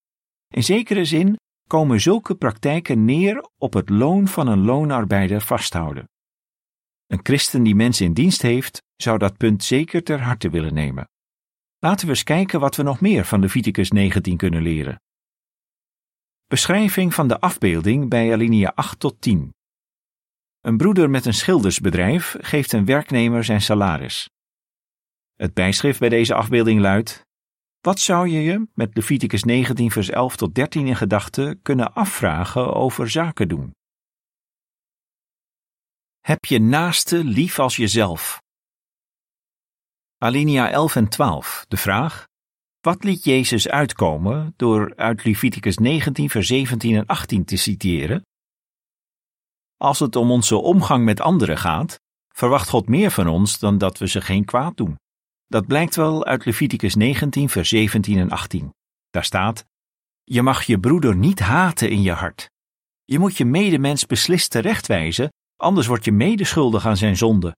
In 0.47 0.63
zekere 0.63 1.05
zin 1.05 1.35
komen 1.67 2.01
zulke 2.01 2.35
praktijken 2.35 3.05
neer 3.05 3.49
op 3.57 3.73
het 3.73 3.89
loon 3.89 4.27
van 4.27 4.47
een 4.47 4.65
loonarbeider 4.65 5.41
vasthouden. 5.41 6.09
Een 7.07 7.19
christen 7.23 7.63
die 7.63 7.75
mensen 7.75 8.05
in 8.05 8.13
dienst 8.13 8.41
heeft, 8.41 8.83
zou 8.95 9.17
dat 9.17 9.37
punt 9.37 9.63
zeker 9.63 10.03
ter 10.03 10.21
harte 10.21 10.49
willen 10.49 10.73
nemen. 10.73 11.09
Laten 11.79 12.05
we 12.05 12.11
eens 12.11 12.23
kijken 12.23 12.59
wat 12.59 12.75
we 12.75 12.83
nog 12.83 13.01
meer 13.01 13.25
van 13.25 13.39
Leviticus 13.39 13.91
19 13.91 14.37
kunnen 14.37 14.61
leren. 14.61 15.01
Beschrijving 16.47 17.13
van 17.13 17.27
de 17.27 17.39
afbeelding 17.39 18.09
bij 18.09 18.33
alinea 18.33 18.71
8 18.75 18.99
tot 18.99 19.21
10. 19.21 19.53
Een 20.61 20.77
broeder 20.77 21.09
met 21.09 21.25
een 21.25 21.33
schildersbedrijf 21.33 22.35
geeft 22.39 22.71
een 22.71 22.85
werknemer 22.85 23.43
zijn 23.43 23.61
salaris. 23.61 24.29
Het 25.35 25.53
bijschrift 25.53 25.99
bij 25.99 26.09
deze 26.09 26.33
afbeelding 26.33 26.81
luidt: 26.81 27.24
Wat 27.85 27.99
zou 27.99 28.27
je 28.27 28.41
je 28.41 28.67
met 28.73 28.95
Leviticus 28.95 29.43
19, 29.43 29.91
vers 29.91 30.09
11 30.09 30.35
tot 30.35 30.55
13 30.55 30.87
in 30.87 30.95
gedachten 30.95 31.61
kunnen 31.61 31.93
afvragen 31.93 32.73
over 32.73 33.09
zaken 33.09 33.47
doen? 33.47 33.71
Heb 36.19 36.45
je 36.45 36.59
naaste 36.59 37.23
lief 37.23 37.59
als 37.59 37.75
jezelf? 37.75 38.41
Alinea 40.17 40.69
11 40.69 40.95
en 40.95 41.09
12. 41.09 41.65
De 41.67 41.77
vraag: 41.77 42.27
Wat 42.79 43.03
liet 43.03 43.23
Jezus 43.23 43.69
uitkomen 43.69 44.53
door 44.55 44.95
uit 44.95 45.23
Leviticus 45.23 45.77
19, 45.77 46.29
vers 46.29 46.47
17 46.47 46.95
en 46.95 47.05
18 47.05 47.45
te 47.45 47.55
citeren? 47.55 48.21
Als 49.77 49.99
het 49.99 50.15
om 50.15 50.31
onze 50.31 50.55
omgang 50.55 51.05
met 51.05 51.21
anderen 51.21 51.57
gaat, 51.57 51.99
verwacht 52.27 52.69
God 52.69 52.87
meer 52.87 53.11
van 53.11 53.27
ons 53.27 53.59
dan 53.59 53.77
dat 53.77 53.97
we 53.97 54.07
ze 54.07 54.21
geen 54.21 54.45
kwaad 54.45 54.77
doen. 54.77 54.95
Dat 55.47 55.67
blijkt 55.67 55.95
wel 55.95 56.25
uit 56.25 56.45
Leviticus 56.45 56.95
19, 56.95 57.49
vers 57.49 57.69
17 57.69 58.17
en 58.17 58.29
18. 58.29 58.73
Daar 59.09 59.23
staat: 59.23 59.65
Je 60.23 60.41
mag 60.41 60.63
je 60.63 60.79
broeder 60.79 61.15
niet 61.15 61.39
haten 61.39 61.89
in 61.89 62.01
je 62.01 62.11
hart. 62.11 62.49
Je 63.03 63.19
moet 63.19 63.37
je 63.37 63.45
medemens 63.45 64.05
beslist 64.05 64.51
terechtwijzen, 64.51 65.33
anders 65.55 65.87
word 65.87 66.05
je 66.05 66.11
medeschuldig 66.11 66.85
aan 66.85 66.97
zijn 66.97 67.17
zonde. 67.17 67.55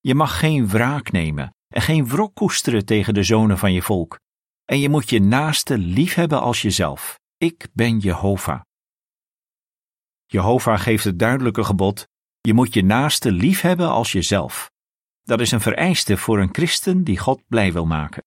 Je 0.00 0.14
mag 0.14 0.38
geen 0.38 0.68
wraak 0.68 1.12
nemen 1.12 1.54
en 1.68 1.82
geen 1.82 2.08
wrok 2.08 2.34
koesteren 2.34 2.84
tegen 2.84 3.14
de 3.14 3.22
zonen 3.22 3.58
van 3.58 3.72
je 3.72 3.82
volk. 3.82 4.18
En 4.64 4.78
je 4.78 4.88
moet 4.88 5.10
je 5.10 5.20
naaste 5.20 5.78
liefhebben 5.78 6.40
als 6.40 6.62
jezelf. 6.62 7.18
Ik 7.36 7.68
ben 7.72 7.98
Jehovah. 7.98 8.60
Jehovah 10.26 10.80
geeft 10.80 11.04
het 11.04 11.18
duidelijke 11.18 11.64
gebod: 11.64 12.06
je 12.40 12.54
moet 12.54 12.74
je 12.74 12.84
naaste 12.84 13.32
liefhebben 13.32 13.88
als 13.88 14.12
jezelf. 14.12 14.70
Dat 15.24 15.40
is 15.40 15.50
een 15.50 15.60
vereiste 15.60 16.16
voor 16.16 16.40
een 16.40 16.52
christen 16.52 17.04
die 17.04 17.18
God 17.18 17.42
blij 17.48 17.72
wil 17.72 17.86
maken. 17.86 18.22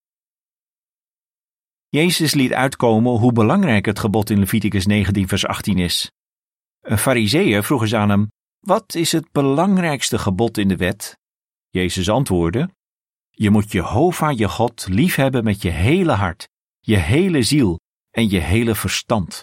Jezus 1.89 2.33
liet 2.33 2.53
uitkomen 2.53 3.11
hoe 3.11 3.31
belangrijk 3.31 3.85
het 3.85 3.99
gebod 3.99 4.29
in 4.29 4.39
Leviticus 4.39 4.85
19, 4.85 5.27
vers 5.27 5.45
18 5.45 5.77
is. 5.77 6.11
Een 6.81 6.97
fariseeër 6.97 7.63
vroeg 7.63 7.81
eens 7.81 7.93
aan 7.93 8.09
hem: 8.09 8.31
Wat 8.59 8.95
is 8.95 9.11
het 9.11 9.31
belangrijkste 9.31 10.17
gebod 10.17 10.57
in 10.57 10.67
de 10.67 10.75
wet? 10.75 11.17
Jezus 11.69 12.09
antwoordde: 12.09 12.69
Je 13.29 13.49
moet 13.49 13.71
Jehovah 13.71 14.37
je 14.37 14.49
God 14.49 14.87
liefhebben 14.89 15.43
met 15.43 15.61
je 15.61 15.69
hele 15.69 16.11
hart, 16.11 16.47
je 16.79 16.97
hele 16.97 17.43
ziel 17.43 17.79
en 18.11 18.29
je 18.29 18.39
hele 18.39 18.75
verstand. 18.75 19.41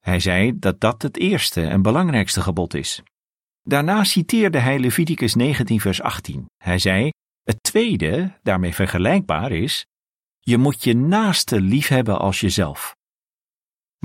Hij 0.00 0.20
zei 0.20 0.58
dat 0.58 0.80
dat 0.80 1.02
het 1.02 1.16
eerste 1.16 1.66
en 1.66 1.82
belangrijkste 1.82 2.40
gebod 2.40 2.74
is. 2.74 3.02
Daarna 3.66 4.04
citeerde 4.04 4.58
hij 4.58 4.78
Leviticus 4.78 5.34
19, 5.34 5.80
vers 5.80 6.00
18. 6.00 6.46
Hij 6.56 6.78
zei: 6.78 7.10
Het 7.42 7.62
tweede, 7.62 8.38
daarmee 8.42 8.74
vergelijkbaar, 8.74 9.52
is: 9.52 9.86
Je 10.40 10.58
moet 10.58 10.84
je 10.84 10.94
naaste 10.94 11.60
liefhebben 11.60 12.18
als 12.18 12.40
jezelf. 12.40 12.96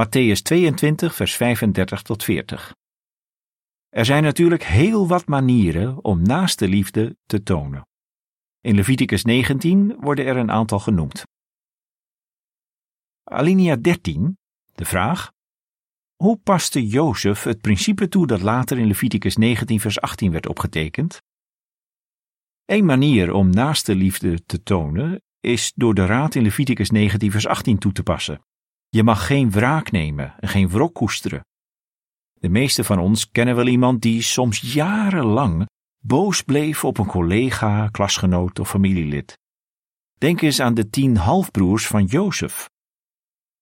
Matthäus 0.01 0.41
22, 0.41 1.15
vers 1.15 1.35
35 1.35 2.01
tot 2.01 2.23
40. 2.23 2.75
Er 3.89 4.05
zijn 4.05 4.23
natuurlijk 4.23 4.63
heel 4.63 5.07
wat 5.07 5.27
manieren 5.27 6.03
om 6.03 6.21
naaste 6.21 6.67
liefde 6.67 7.17
te 7.25 7.43
tonen. 7.43 7.87
In 8.61 8.75
Leviticus 8.75 9.23
19 9.23 9.95
worden 9.99 10.25
er 10.25 10.37
een 10.37 10.51
aantal 10.51 10.79
genoemd. 10.79 11.23
Alinea 13.23 13.75
13, 13.75 14.37
de 14.73 14.85
vraag: 14.85 15.31
Hoe 16.23 16.37
paste 16.37 16.87
Jozef 16.87 17.43
het 17.43 17.61
principe 17.61 18.07
toe 18.07 18.27
dat 18.27 18.41
later 18.41 18.77
in 18.77 18.87
Leviticus 18.87 19.35
19, 19.35 19.79
vers 19.79 20.01
18 20.01 20.31
werd 20.31 20.47
opgetekend? 20.47 21.21
Een 22.65 22.85
manier 22.85 23.33
om 23.33 23.49
naaste 23.49 23.95
liefde 23.95 24.45
te 24.45 24.63
tonen 24.63 25.21
is 25.39 25.71
door 25.75 25.93
de 25.93 26.05
raad 26.05 26.35
in 26.35 26.43
Leviticus 26.43 26.89
19, 26.89 27.31
vers 27.31 27.47
18 27.47 27.77
toe 27.77 27.91
te 27.91 28.03
passen. 28.03 28.41
Je 28.89 29.03
mag 29.03 29.25
geen 29.25 29.51
wraak 29.51 29.91
nemen 29.91 30.35
en 30.39 30.47
geen 30.47 30.69
wrok 30.69 30.93
koesteren. 30.93 31.45
De 32.33 32.49
meeste 32.49 32.83
van 32.83 32.99
ons 32.99 33.31
kennen 33.31 33.55
wel 33.55 33.67
iemand 33.67 34.01
die 34.01 34.21
soms 34.21 34.73
jarenlang 34.73 35.65
boos 35.99 36.41
bleef 36.41 36.83
op 36.83 36.97
een 36.97 37.05
collega, 37.05 37.87
klasgenoot 37.87 38.59
of 38.59 38.69
familielid. 38.69 39.37
Denk 40.17 40.41
eens 40.41 40.59
aan 40.59 40.73
de 40.73 40.89
tien 40.89 41.17
halfbroers 41.17 41.87
van 41.87 42.05
Jozef. 42.05 42.69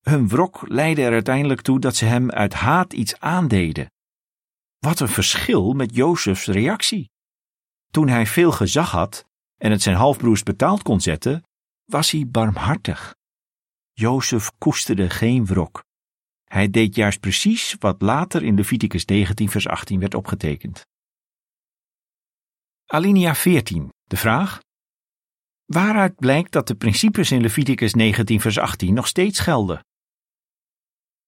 Hun 0.07 0.27
wrok 0.27 0.67
leidde 0.67 1.01
er 1.01 1.11
uiteindelijk 1.11 1.61
toe 1.61 1.79
dat 1.79 1.95
ze 1.95 2.05
hem 2.05 2.31
uit 2.31 2.53
haat 2.53 2.93
iets 2.93 3.19
aandeden. 3.19 3.91
Wat 4.79 4.99
een 4.99 5.07
verschil 5.07 5.73
met 5.73 5.95
Jozefs 5.95 6.45
reactie. 6.45 7.09
Toen 7.91 8.07
hij 8.07 8.25
veel 8.25 8.51
gezag 8.51 8.91
had 8.91 9.25
en 9.57 9.71
het 9.71 9.81
zijn 9.81 9.95
halfbroers 9.95 10.43
betaald 10.43 10.81
kon 10.81 11.01
zetten, 11.01 11.43
was 11.85 12.11
hij 12.11 12.27
barmhartig. 12.27 13.15
Jozef 13.93 14.51
koesterde 14.57 15.09
geen 15.09 15.45
wrok. 15.45 15.83
Hij 16.43 16.69
deed 16.69 16.95
juist 16.95 17.19
precies 17.19 17.75
wat 17.79 18.01
later 18.01 18.43
in 18.43 18.55
Leviticus 18.55 19.05
19 19.05 19.49
vers 19.49 19.67
18 19.67 19.99
werd 19.99 20.13
opgetekend. 20.13 20.85
Alinea 22.85 23.35
14. 23.35 23.89
De 24.03 24.17
vraag: 24.17 24.59
Waaruit 25.65 26.15
blijkt 26.15 26.51
dat 26.51 26.67
de 26.67 26.75
principes 26.75 27.31
in 27.31 27.41
Leviticus 27.41 27.93
19 27.93 28.41
vers 28.41 28.57
18 28.57 28.93
nog 28.93 29.07
steeds 29.07 29.39
gelden? 29.39 29.85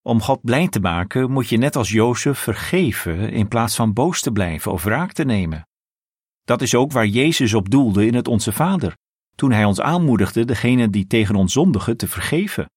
Om 0.10 0.22
God 0.22 0.42
blij 0.42 0.68
te 0.68 0.80
maken 0.80 1.32
moet 1.32 1.50
je 1.50 1.58
net 1.58 1.76
als 1.76 1.90
Jozef 1.90 2.40
vergeven 2.40 3.32
in 3.32 3.48
plaats 3.48 3.76
van 3.76 3.94
boos 3.94 4.22
te 4.22 4.32
blijven 4.32 4.72
of 4.72 4.84
wraak 4.84 5.12
te 5.12 5.24
nemen. 5.24 5.68
Dat 6.44 6.62
is 6.62 6.76
ook 6.76 6.92
waar 6.92 7.06
Jezus 7.06 7.54
op 7.54 7.70
doelde 7.70 8.06
in 8.06 8.14
het 8.14 8.28
Onze 8.28 8.52
Vader, 8.52 8.98
toen 9.36 9.52
hij 9.52 9.66
ons 9.66 9.82
aanmoedigde 9.82 10.46
degene 10.46 10.90
die 10.90 11.08
tegen 11.08 11.36
ons 11.36 11.54
zondigen 11.54 11.98
te 11.98 12.08
vergeven. 12.08 12.70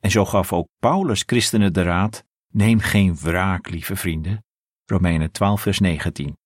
En 0.00 0.10
zo 0.10 0.24
gaf 0.24 0.52
ook 0.52 0.68
Paulus 0.78 1.22
christenen 1.26 1.72
de 1.72 1.82
raad: 1.82 2.24
neem 2.48 2.78
geen 2.78 3.16
wraak, 3.16 3.68
lieve 3.68 3.96
vrienden. 3.96 4.44
Romeinen 4.84 5.30
12, 5.30 5.60
vers 5.60 5.78
19. 5.78 6.36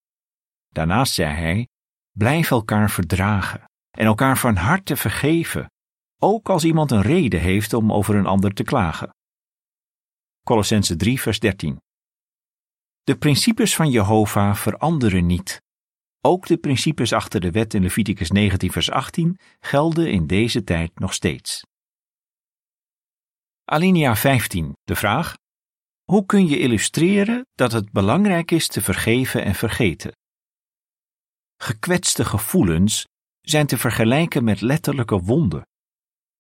Daarnaast 0.69 1.13
zei 1.13 1.35
hij: 1.35 1.69
blijf 2.13 2.51
elkaar 2.51 2.91
verdragen 2.91 3.65
en 3.91 4.07
elkaar 4.07 4.39
van 4.39 4.57
harte 4.57 4.97
vergeven, 4.97 5.71
ook 6.19 6.49
als 6.49 6.65
iemand 6.65 6.91
een 6.91 7.03
reden 7.03 7.41
heeft 7.41 7.73
om 7.73 7.93
over 7.93 8.15
een 8.15 8.27
ander 8.27 8.53
te 8.53 8.63
klagen. 8.63 9.13
Colossense 10.45 10.97
3, 10.97 11.21
vers 11.21 11.39
13. 11.39 11.81
De 13.03 13.17
principes 13.17 13.77
van 13.77 13.91
Jehovah 13.91 14.55
veranderen 14.55 15.27
niet. 15.27 15.63
Ook 16.21 16.47
de 16.47 16.57
principes 16.57 17.13
achter 17.13 17.41
de 17.41 17.51
wet 17.51 17.75
in 17.75 17.83
Leviticus 17.83 18.31
19, 18.31 18.73
vers 18.73 18.91
18 18.91 19.39
gelden 19.61 20.11
in 20.11 20.27
deze 20.27 20.65
tijd 20.65 20.99
nog 20.99 21.15
steeds. 21.15 21.63
Alinea 23.65 24.17
15. 24.17 24.73
De 24.83 24.97
vraag: 24.97 25.35
Hoe 26.05 26.27
kun 26.27 26.47
je 26.47 26.59
illustreren 26.59 27.47
dat 27.53 27.73
het 27.73 27.93
belangrijk 27.93 28.51
is 28.51 28.69
te 28.69 28.81
vergeven 28.81 29.45
en 29.45 29.55
vergeten? 29.55 30.17
Gekwetste 31.57 32.25
gevoelens 32.25 33.07
zijn 33.41 33.67
te 33.67 33.79
vergelijken 33.79 34.45
met 34.45 34.61
letterlijke 34.61 35.19
wonden. 35.19 35.67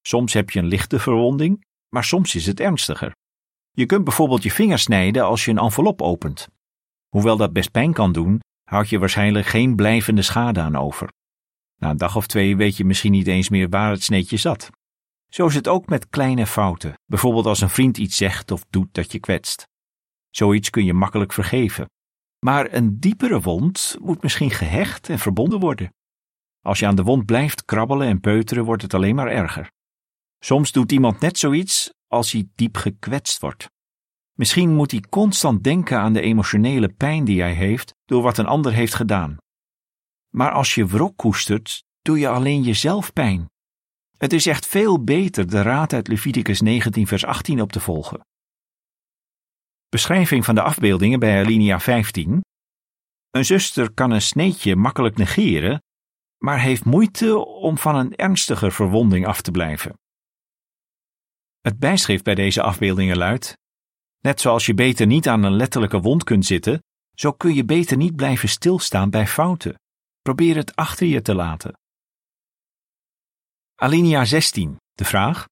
Soms 0.00 0.32
heb 0.32 0.50
je 0.50 0.58
een 0.58 0.66
lichte 0.66 0.98
verwonding, 0.98 1.64
maar 1.88 2.04
soms 2.04 2.34
is 2.34 2.46
het 2.46 2.60
ernstiger. 2.60 3.20
Je 3.74 3.86
kunt 3.86 4.04
bijvoorbeeld 4.04 4.42
je 4.42 4.50
vinger 4.50 4.78
snijden 4.78 5.24
als 5.24 5.44
je 5.44 5.50
een 5.50 5.58
envelop 5.58 6.02
opent. 6.02 6.48
Hoewel 7.08 7.36
dat 7.36 7.52
best 7.52 7.70
pijn 7.70 7.92
kan 7.92 8.12
doen, 8.12 8.40
houd 8.64 8.88
je 8.88 8.98
waarschijnlijk 8.98 9.46
geen 9.46 9.76
blijvende 9.76 10.22
schade 10.22 10.60
aan 10.60 10.76
over. 10.76 11.12
Na 11.76 11.90
een 11.90 11.96
dag 11.96 12.16
of 12.16 12.26
twee 12.26 12.56
weet 12.56 12.76
je 12.76 12.84
misschien 12.84 13.12
niet 13.12 13.26
eens 13.26 13.48
meer 13.48 13.68
waar 13.68 13.90
het 13.90 14.02
sneetje 14.02 14.36
zat. 14.36 14.70
Zo 15.28 15.46
is 15.46 15.54
het 15.54 15.68
ook 15.68 15.88
met 15.88 16.08
kleine 16.08 16.46
fouten, 16.46 16.94
bijvoorbeeld 17.06 17.46
als 17.46 17.60
een 17.60 17.70
vriend 17.70 17.98
iets 17.98 18.16
zegt 18.16 18.50
of 18.50 18.64
doet 18.70 18.94
dat 18.94 19.12
je 19.12 19.18
kwetst. 19.18 19.66
Zoiets 20.30 20.70
kun 20.70 20.84
je 20.84 20.94
makkelijk 20.94 21.32
vergeven. 21.32 21.90
Maar 22.38 22.72
een 22.72 23.00
diepere 23.00 23.40
wond 23.40 23.96
moet 24.00 24.22
misschien 24.22 24.50
gehecht 24.50 25.08
en 25.08 25.18
verbonden 25.18 25.60
worden. 25.60 25.94
Als 26.60 26.78
je 26.78 26.86
aan 26.86 26.96
de 26.96 27.02
wond 27.02 27.26
blijft 27.26 27.64
krabbelen 27.64 28.08
en 28.08 28.20
peuteren, 28.20 28.64
wordt 28.64 28.82
het 28.82 28.94
alleen 28.94 29.14
maar 29.14 29.28
erger. 29.28 29.70
Soms 30.38 30.72
doet 30.72 30.92
iemand 30.92 31.20
net 31.20 31.38
zoiets 31.38 31.92
als 32.12 32.32
hij 32.32 32.48
diep 32.54 32.76
gekwetst 32.76 33.40
wordt. 33.40 33.70
Misschien 34.32 34.74
moet 34.74 34.90
hij 34.90 35.00
constant 35.00 35.64
denken 35.64 35.98
aan 35.98 36.12
de 36.12 36.20
emotionele 36.20 36.88
pijn 36.88 37.24
die 37.24 37.40
hij 37.40 37.54
heeft 37.54 37.94
door 38.04 38.22
wat 38.22 38.38
een 38.38 38.46
ander 38.46 38.72
heeft 38.72 38.94
gedaan. 38.94 39.36
Maar 40.34 40.50
als 40.50 40.74
je 40.74 40.86
wrok 40.86 41.16
koestert, 41.16 41.84
doe 42.02 42.18
je 42.18 42.28
alleen 42.28 42.62
jezelf 42.62 43.12
pijn. 43.12 43.50
Het 44.16 44.32
is 44.32 44.46
echt 44.46 44.66
veel 44.66 45.04
beter 45.04 45.50
de 45.50 45.62
raad 45.62 45.92
uit 45.92 46.08
Leviticus 46.08 46.60
19, 46.60 47.06
vers 47.06 47.24
18 47.24 47.60
op 47.60 47.72
te 47.72 47.80
volgen. 47.80 48.20
Beschrijving 49.88 50.44
van 50.44 50.54
de 50.54 50.62
afbeeldingen 50.62 51.20
bij 51.20 51.42
alinea 51.42 51.80
15. 51.80 52.40
Een 53.30 53.44
zuster 53.44 53.92
kan 53.92 54.10
een 54.10 54.22
sneetje 54.22 54.76
makkelijk 54.76 55.16
negeren, 55.16 55.82
maar 56.38 56.60
heeft 56.60 56.84
moeite 56.84 57.38
om 57.44 57.78
van 57.78 57.94
een 57.94 58.14
ernstiger 58.14 58.72
verwonding 58.72 59.26
af 59.26 59.40
te 59.40 59.50
blijven. 59.50 59.94
Het 61.62 61.78
bijschrift 61.78 62.24
bij 62.24 62.34
deze 62.34 62.62
afbeeldingen 62.62 63.16
luidt: 63.16 63.56
Net 64.20 64.40
zoals 64.40 64.66
je 64.66 64.74
beter 64.74 65.06
niet 65.06 65.28
aan 65.28 65.42
een 65.42 65.56
letterlijke 65.56 66.00
wond 66.00 66.24
kunt 66.24 66.46
zitten, 66.46 66.82
zo 67.14 67.32
kun 67.32 67.54
je 67.54 67.64
beter 67.64 67.96
niet 67.96 68.16
blijven 68.16 68.48
stilstaan 68.48 69.10
bij 69.10 69.26
fouten. 69.26 69.74
Probeer 70.22 70.56
het 70.56 70.76
achter 70.76 71.06
je 71.06 71.22
te 71.22 71.34
laten. 71.34 71.78
Alinea 73.74 74.24
16. 74.24 74.76
De 74.92 75.04
vraag: 75.04 75.46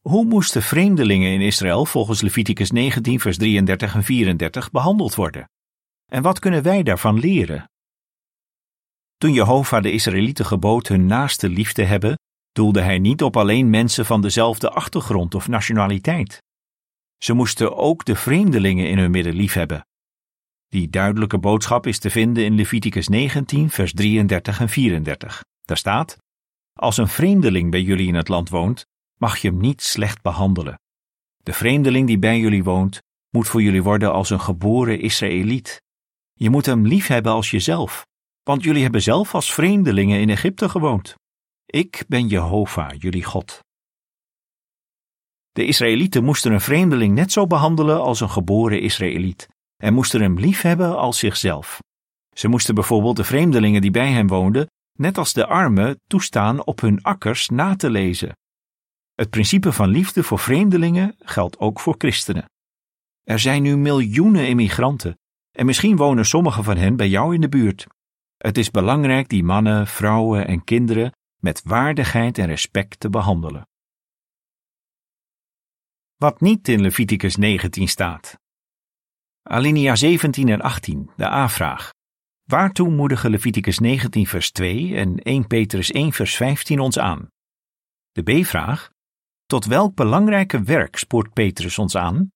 Hoe 0.00 0.24
moesten 0.24 0.62
vreemdelingen 0.62 1.32
in 1.32 1.40
Israël 1.40 1.84
volgens 1.84 2.20
Leviticus 2.20 2.70
19, 2.70 3.20
vers 3.20 3.36
33 3.36 3.94
en 3.94 4.04
34 4.04 4.70
behandeld 4.70 5.14
worden? 5.14 5.48
En 6.10 6.22
wat 6.22 6.38
kunnen 6.38 6.62
wij 6.62 6.82
daarvan 6.82 7.18
leren? 7.18 7.70
Toen 9.16 9.32
Jehovah 9.32 9.82
de 9.82 9.92
Israëlieten 9.92 10.46
gebood 10.46 10.88
hun 10.88 11.06
naaste 11.06 11.48
lief 11.48 11.72
te 11.72 11.82
hebben, 11.82 12.16
doelde 12.52 12.80
hij 12.80 12.98
niet 12.98 13.22
op 13.22 13.36
alleen 13.36 13.70
mensen 13.70 14.06
van 14.06 14.20
dezelfde 14.20 14.70
achtergrond 14.70 15.34
of 15.34 15.48
nationaliteit. 15.48 16.42
Ze 17.18 17.32
moesten 17.32 17.76
ook 17.76 18.04
de 18.04 18.16
vreemdelingen 18.16 18.88
in 18.88 18.98
hun 18.98 19.10
midden 19.10 19.34
liefhebben. 19.34 19.86
Die 20.68 20.90
duidelijke 20.90 21.38
boodschap 21.38 21.86
is 21.86 21.98
te 21.98 22.10
vinden 22.10 22.44
in 22.44 22.54
Leviticus 22.54 23.08
19, 23.08 23.70
vers 23.70 23.92
33 23.92 24.60
en 24.60 24.68
34. 24.68 25.44
Daar 25.62 25.76
staat: 25.76 26.16
Als 26.72 26.96
een 26.96 27.08
vreemdeling 27.08 27.70
bij 27.70 27.82
jullie 27.82 28.06
in 28.06 28.14
het 28.14 28.28
land 28.28 28.48
woont, 28.48 28.86
mag 29.18 29.36
je 29.38 29.48
hem 29.48 29.60
niet 29.60 29.82
slecht 29.82 30.22
behandelen. 30.22 30.80
De 31.36 31.52
vreemdeling 31.52 32.06
die 32.06 32.18
bij 32.18 32.38
jullie 32.38 32.64
woont, 32.64 33.02
moet 33.30 33.48
voor 33.48 33.62
jullie 33.62 33.82
worden 33.82 34.12
als 34.12 34.30
een 34.30 34.40
geboren 34.40 35.00
Israëliet. 35.00 35.82
Je 36.32 36.50
moet 36.50 36.66
hem 36.66 36.86
liefhebben 36.86 37.32
als 37.32 37.50
jezelf, 37.50 38.06
want 38.42 38.62
jullie 38.62 38.82
hebben 38.82 39.02
zelf 39.02 39.34
als 39.34 39.54
vreemdelingen 39.54 40.20
in 40.20 40.30
Egypte 40.30 40.68
gewoond. 40.68 41.14
Ik 41.72 42.04
ben 42.08 42.26
Jehovah, 42.26 42.90
jullie 42.98 43.24
God. 43.24 43.60
De 45.50 45.64
Israëlieten 45.64 46.24
moesten 46.24 46.52
een 46.52 46.60
vreemdeling 46.60 47.14
net 47.14 47.32
zo 47.32 47.46
behandelen 47.46 48.00
als 48.00 48.20
een 48.20 48.30
geboren 48.30 48.80
Israëliet 48.80 49.48
en 49.76 49.94
moesten 49.94 50.20
hem 50.20 50.38
liefhebben 50.38 50.96
als 50.96 51.18
zichzelf. 51.18 51.78
Ze 52.36 52.48
moesten 52.48 52.74
bijvoorbeeld 52.74 53.16
de 53.16 53.24
vreemdelingen 53.24 53.80
die 53.80 53.90
bij 53.90 54.12
hen 54.12 54.26
woonden, 54.26 54.66
net 54.98 55.18
als 55.18 55.32
de 55.32 55.46
armen, 55.46 56.00
toestaan 56.06 56.66
op 56.66 56.80
hun 56.80 57.02
akkers 57.02 57.48
na 57.48 57.76
te 57.76 57.90
lezen. 57.90 58.36
Het 59.14 59.30
principe 59.30 59.72
van 59.72 59.88
liefde 59.88 60.22
voor 60.22 60.38
vreemdelingen 60.38 61.14
geldt 61.18 61.58
ook 61.58 61.80
voor 61.80 61.94
christenen. 61.98 62.44
Er 63.22 63.38
zijn 63.38 63.62
nu 63.62 63.76
miljoenen 63.76 64.48
immigranten 64.48 65.18
en 65.50 65.66
misschien 65.66 65.96
wonen 65.96 66.26
sommige 66.26 66.62
van 66.62 66.76
hen 66.76 66.96
bij 66.96 67.08
jou 67.08 67.34
in 67.34 67.40
de 67.40 67.48
buurt. 67.48 67.86
Het 68.36 68.58
is 68.58 68.70
belangrijk 68.70 69.28
die 69.28 69.44
mannen, 69.44 69.86
vrouwen 69.86 70.46
en 70.46 70.64
kinderen 70.64 71.12
met 71.42 71.62
waardigheid 71.62 72.38
en 72.38 72.46
respect 72.46 73.00
te 73.00 73.10
behandelen. 73.10 73.68
Wat 76.16 76.40
niet 76.40 76.68
in 76.68 76.80
Leviticus 76.80 77.36
19 77.36 77.88
staat. 77.88 78.38
Alinea 79.42 79.96
17 79.96 80.48
en 80.48 80.60
18, 80.60 81.10
de 81.16 81.26
A-vraag. 81.26 81.92
Waartoe 82.42 82.90
moedigen 82.90 83.30
Leviticus 83.30 83.78
19 83.78 84.26
vers 84.26 84.50
2 84.50 84.96
en 84.96 85.18
1 85.18 85.46
Petrus 85.46 85.90
1 85.90 86.12
vers 86.12 86.36
15 86.36 86.80
ons 86.80 86.98
aan? 86.98 87.28
De 88.12 88.22
B-vraag. 88.22 88.90
Tot 89.46 89.64
welk 89.64 89.94
belangrijke 89.94 90.62
werk 90.62 90.96
spoort 90.96 91.32
Petrus 91.32 91.78
ons 91.78 91.96
aan? 91.96 92.30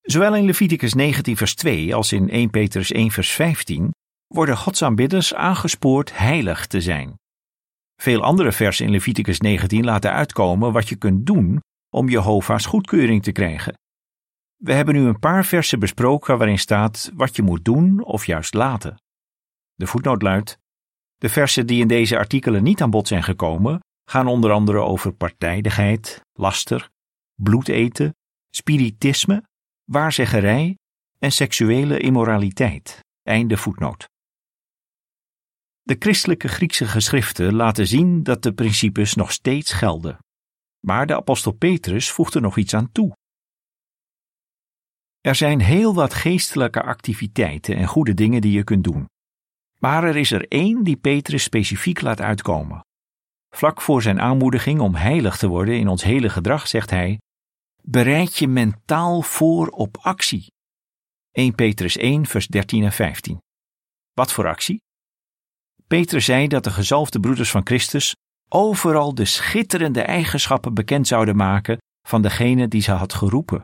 Zowel 0.00 0.36
in 0.36 0.44
Leviticus 0.44 0.94
19 0.94 1.36
vers 1.36 1.54
2 1.54 1.94
als 1.94 2.12
in 2.12 2.30
1 2.30 2.50
Petrus 2.50 2.92
1 2.92 3.10
vers 3.10 3.30
15 3.30 3.90
worden 4.26 4.56
godsaanbidders 4.56 5.34
aangespoord 5.34 6.16
heilig 6.18 6.66
te 6.66 6.80
zijn. 6.80 7.16
Veel 7.96 8.22
andere 8.22 8.52
versen 8.52 8.86
in 8.86 8.90
Leviticus 8.90 9.40
19 9.40 9.84
laten 9.84 10.12
uitkomen 10.12 10.72
wat 10.72 10.88
je 10.88 10.96
kunt 10.96 11.26
doen 11.26 11.60
om 11.90 12.08
Jehovah's 12.08 12.66
goedkeuring 12.66 13.22
te 13.22 13.32
krijgen. 13.32 13.74
We 14.56 14.72
hebben 14.72 14.94
nu 14.94 15.00
een 15.00 15.18
paar 15.18 15.44
versen 15.44 15.78
besproken 15.78 16.38
waarin 16.38 16.58
staat 16.58 17.10
wat 17.14 17.36
je 17.36 17.42
moet 17.42 17.64
doen 17.64 18.04
of 18.04 18.26
juist 18.26 18.54
laten. 18.54 19.00
De 19.74 19.86
voetnoot 19.86 20.22
luidt: 20.22 20.58
De 21.16 21.28
versen 21.28 21.66
die 21.66 21.80
in 21.80 21.88
deze 21.88 22.18
artikelen 22.18 22.62
niet 22.62 22.82
aan 22.82 22.90
bod 22.90 23.08
zijn 23.08 23.22
gekomen, 23.22 23.80
gaan 24.04 24.26
onder 24.26 24.50
andere 24.50 24.78
over 24.78 25.12
partijdigheid, 25.12 26.20
laster, 26.32 26.90
bloedeten, 27.34 28.14
spiritisme, 28.50 29.42
waarzeggerij 29.84 30.76
en 31.18 31.32
seksuele 31.32 31.98
immoraliteit. 31.98 33.00
Einde 33.22 33.56
voetnoot. 33.56 34.06
De 35.86 35.96
christelijke 35.98 36.48
Griekse 36.48 36.86
geschriften 36.86 37.54
laten 37.54 37.86
zien 37.86 38.22
dat 38.22 38.42
de 38.42 38.52
principes 38.52 39.14
nog 39.14 39.32
steeds 39.32 39.72
gelden. 39.72 40.18
Maar 40.80 41.06
de 41.06 41.16
apostel 41.16 41.52
Petrus 41.52 42.10
voegt 42.10 42.34
er 42.34 42.40
nog 42.40 42.56
iets 42.56 42.74
aan 42.74 42.92
toe. 42.92 43.16
Er 45.20 45.34
zijn 45.34 45.60
heel 45.60 45.94
wat 45.94 46.14
geestelijke 46.14 46.82
activiteiten 46.82 47.76
en 47.76 47.86
goede 47.86 48.14
dingen 48.14 48.40
die 48.40 48.52
je 48.52 48.64
kunt 48.64 48.84
doen. 48.84 49.08
Maar 49.78 50.04
er 50.04 50.16
is 50.16 50.30
er 50.30 50.48
één 50.48 50.84
die 50.84 50.96
Petrus 50.96 51.42
specifiek 51.42 52.00
laat 52.00 52.20
uitkomen. 52.20 52.80
Vlak 53.54 53.80
voor 53.80 54.02
zijn 54.02 54.20
aanmoediging 54.20 54.80
om 54.80 54.94
heilig 54.94 55.36
te 55.36 55.48
worden 55.48 55.78
in 55.78 55.88
ons 55.88 56.02
hele 56.02 56.28
gedrag 56.28 56.68
zegt 56.68 56.90
hij: 56.90 57.20
Bereid 57.82 58.36
je 58.36 58.48
mentaal 58.48 59.22
voor 59.22 59.68
op 59.68 59.96
actie. 59.96 60.46
1 61.30 61.54
Petrus 61.54 61.96
1, 61.96 62.26
vers 62.26 62.46
13 62.46 62.84
en 62.84 62.92
15. 62.92 63.38
Wat 64.12 64.32
voor 64.32 64.46
actie? 64.46 64.84
Petrus 65.86 66.24
zei 66.24 66.48
dat 66.48 66.64
de 66.64 66.70
gezalfde 66.70 67.20
broeders 67.20 67.50
van 67.50 67.66
Christus 67.66 68.16
overal 68.48 69.14
de 69.14 69.24
schitterende 69.24 70.02
eigenschappen 70.02 70.74
bekend 70.74 71.06
zouden 71.06 71.36
maken 71.36 71.78
van 72.08 72.22
degene 72.22 72.68
die 72.68 72.82
ze 72.82 72.92
had 72.92 73.14
geroepen. 73.14 73.62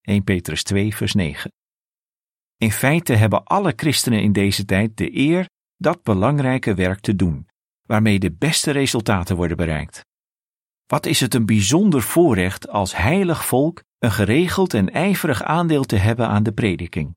1 0.00 0.24
Petrus 0.24 0.62
2, 0.62 0.96
vers 0.96 1.14
9. 1.14 1.50
In 2.56 2.72
feite 2.72 3.12
hebben 3.12 3.44
alle 3.44 3.72
christenen 3.76 4.22
in 4.22 4.32
deze 4.32 4.64
tijd 4.64 4.96
de 4.96 5.16
eer 5.16 5.48
dat 5.76 6.02
belangrijke 6.02 6.74
werk 6.74 7.00
te 7.00 7.16
doen, 7.16 7.46
waarmee 7.82 8.18
de 8.18 8.32
beste 8.32 8.70
resultaten 8.70 9.36
worden 9.36 9.56
bereikt. 9.56 10.04
Wat 10.86 11.06
is 11.06 11.20
het 11.20 11.34
een 11.34 11.46
bijzonder 11.46 12.02
voorrecht 12.02 12.68
als 12.68 12.96
heilig 12.96 13.46
volk 13.46 13.82
een 13.98 14.12
geregeld 14.12 14.74
en 14.74 14.92
ijverig 14.92 15.42
aandeel 15.42 15.84
te 15.84 15.96
hebben 15.96 16.28
aan 16.28 16.42
de 16.42 16.52
prediking. 16.52 17.16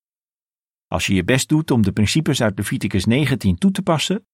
Als 0.88 1.06
je 1.06 1.14
je 1.14 1.24
best 1.24 1.50
doet 1.50 1.72
om 1.72 1.82
de 1.82 1.92
principes 1.92 2.42
uit 2.42 2.58
Leviticus 2.58 3.06
19 3.06 3.58
toe 3.58 3.72
te 3.72 3.82
passen, 3.82 4.26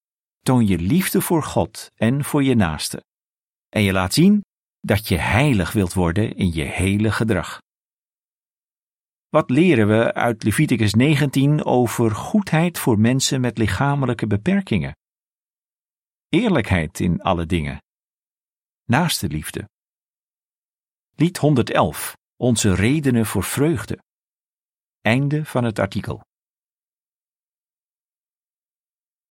toon 0.42 0.66
je 0.66 0.78
liefde 0.78 1.20
voor 1.20 1.42
God 1.42 1.90
en 1.94 2.24
voor 2.24 2.42
je 2.42 2.54
naaste. 2.54 3.04
En 3.68 3.82
je 3.82 3.92
laat 3.92 4.14
zien 4.14 4.44
dat 4.80 5.08
je 5.08 5.16
heilig 5.16 5.72
wilt 5.72 5.92
worden 5.92 6.34
in 6.36 6.52
je 6.52 6.64
hele 6.64 7.12
gedrag. 7.12 7.58
Wat 9.28 9.50
leren 9.50 9.88
we 9.88 10.14
uit 10.14 10.42
Leviticus 10.42 10.94
19 10.94 11.64
over 11.64 12.10
goedheid 12.10 12.78
voor 12.78 12.98
mensen 12.98 13.40
met 13.40 13.58
lichamelijke 13.58 14.26
beperkingen? 14.26 14.96
Eerlijkheid 16.28 17.00
in 17.00 17.22
alle 17.22 17.46
dingen. 17.46 17.82
Naaste 18.84 19.28
liefde. 19.28 19.68
Lied 21.14 21.38
111. 21.38 22.16
Onze 22.36 22.74
redenen 22.74 23.26
voor 23.26 23.44
vreugde. 23.44 23.98
Einde 25.00 25.44
van 25.44 25.64
het 25.64 25.78
artikel. 25.78 26.22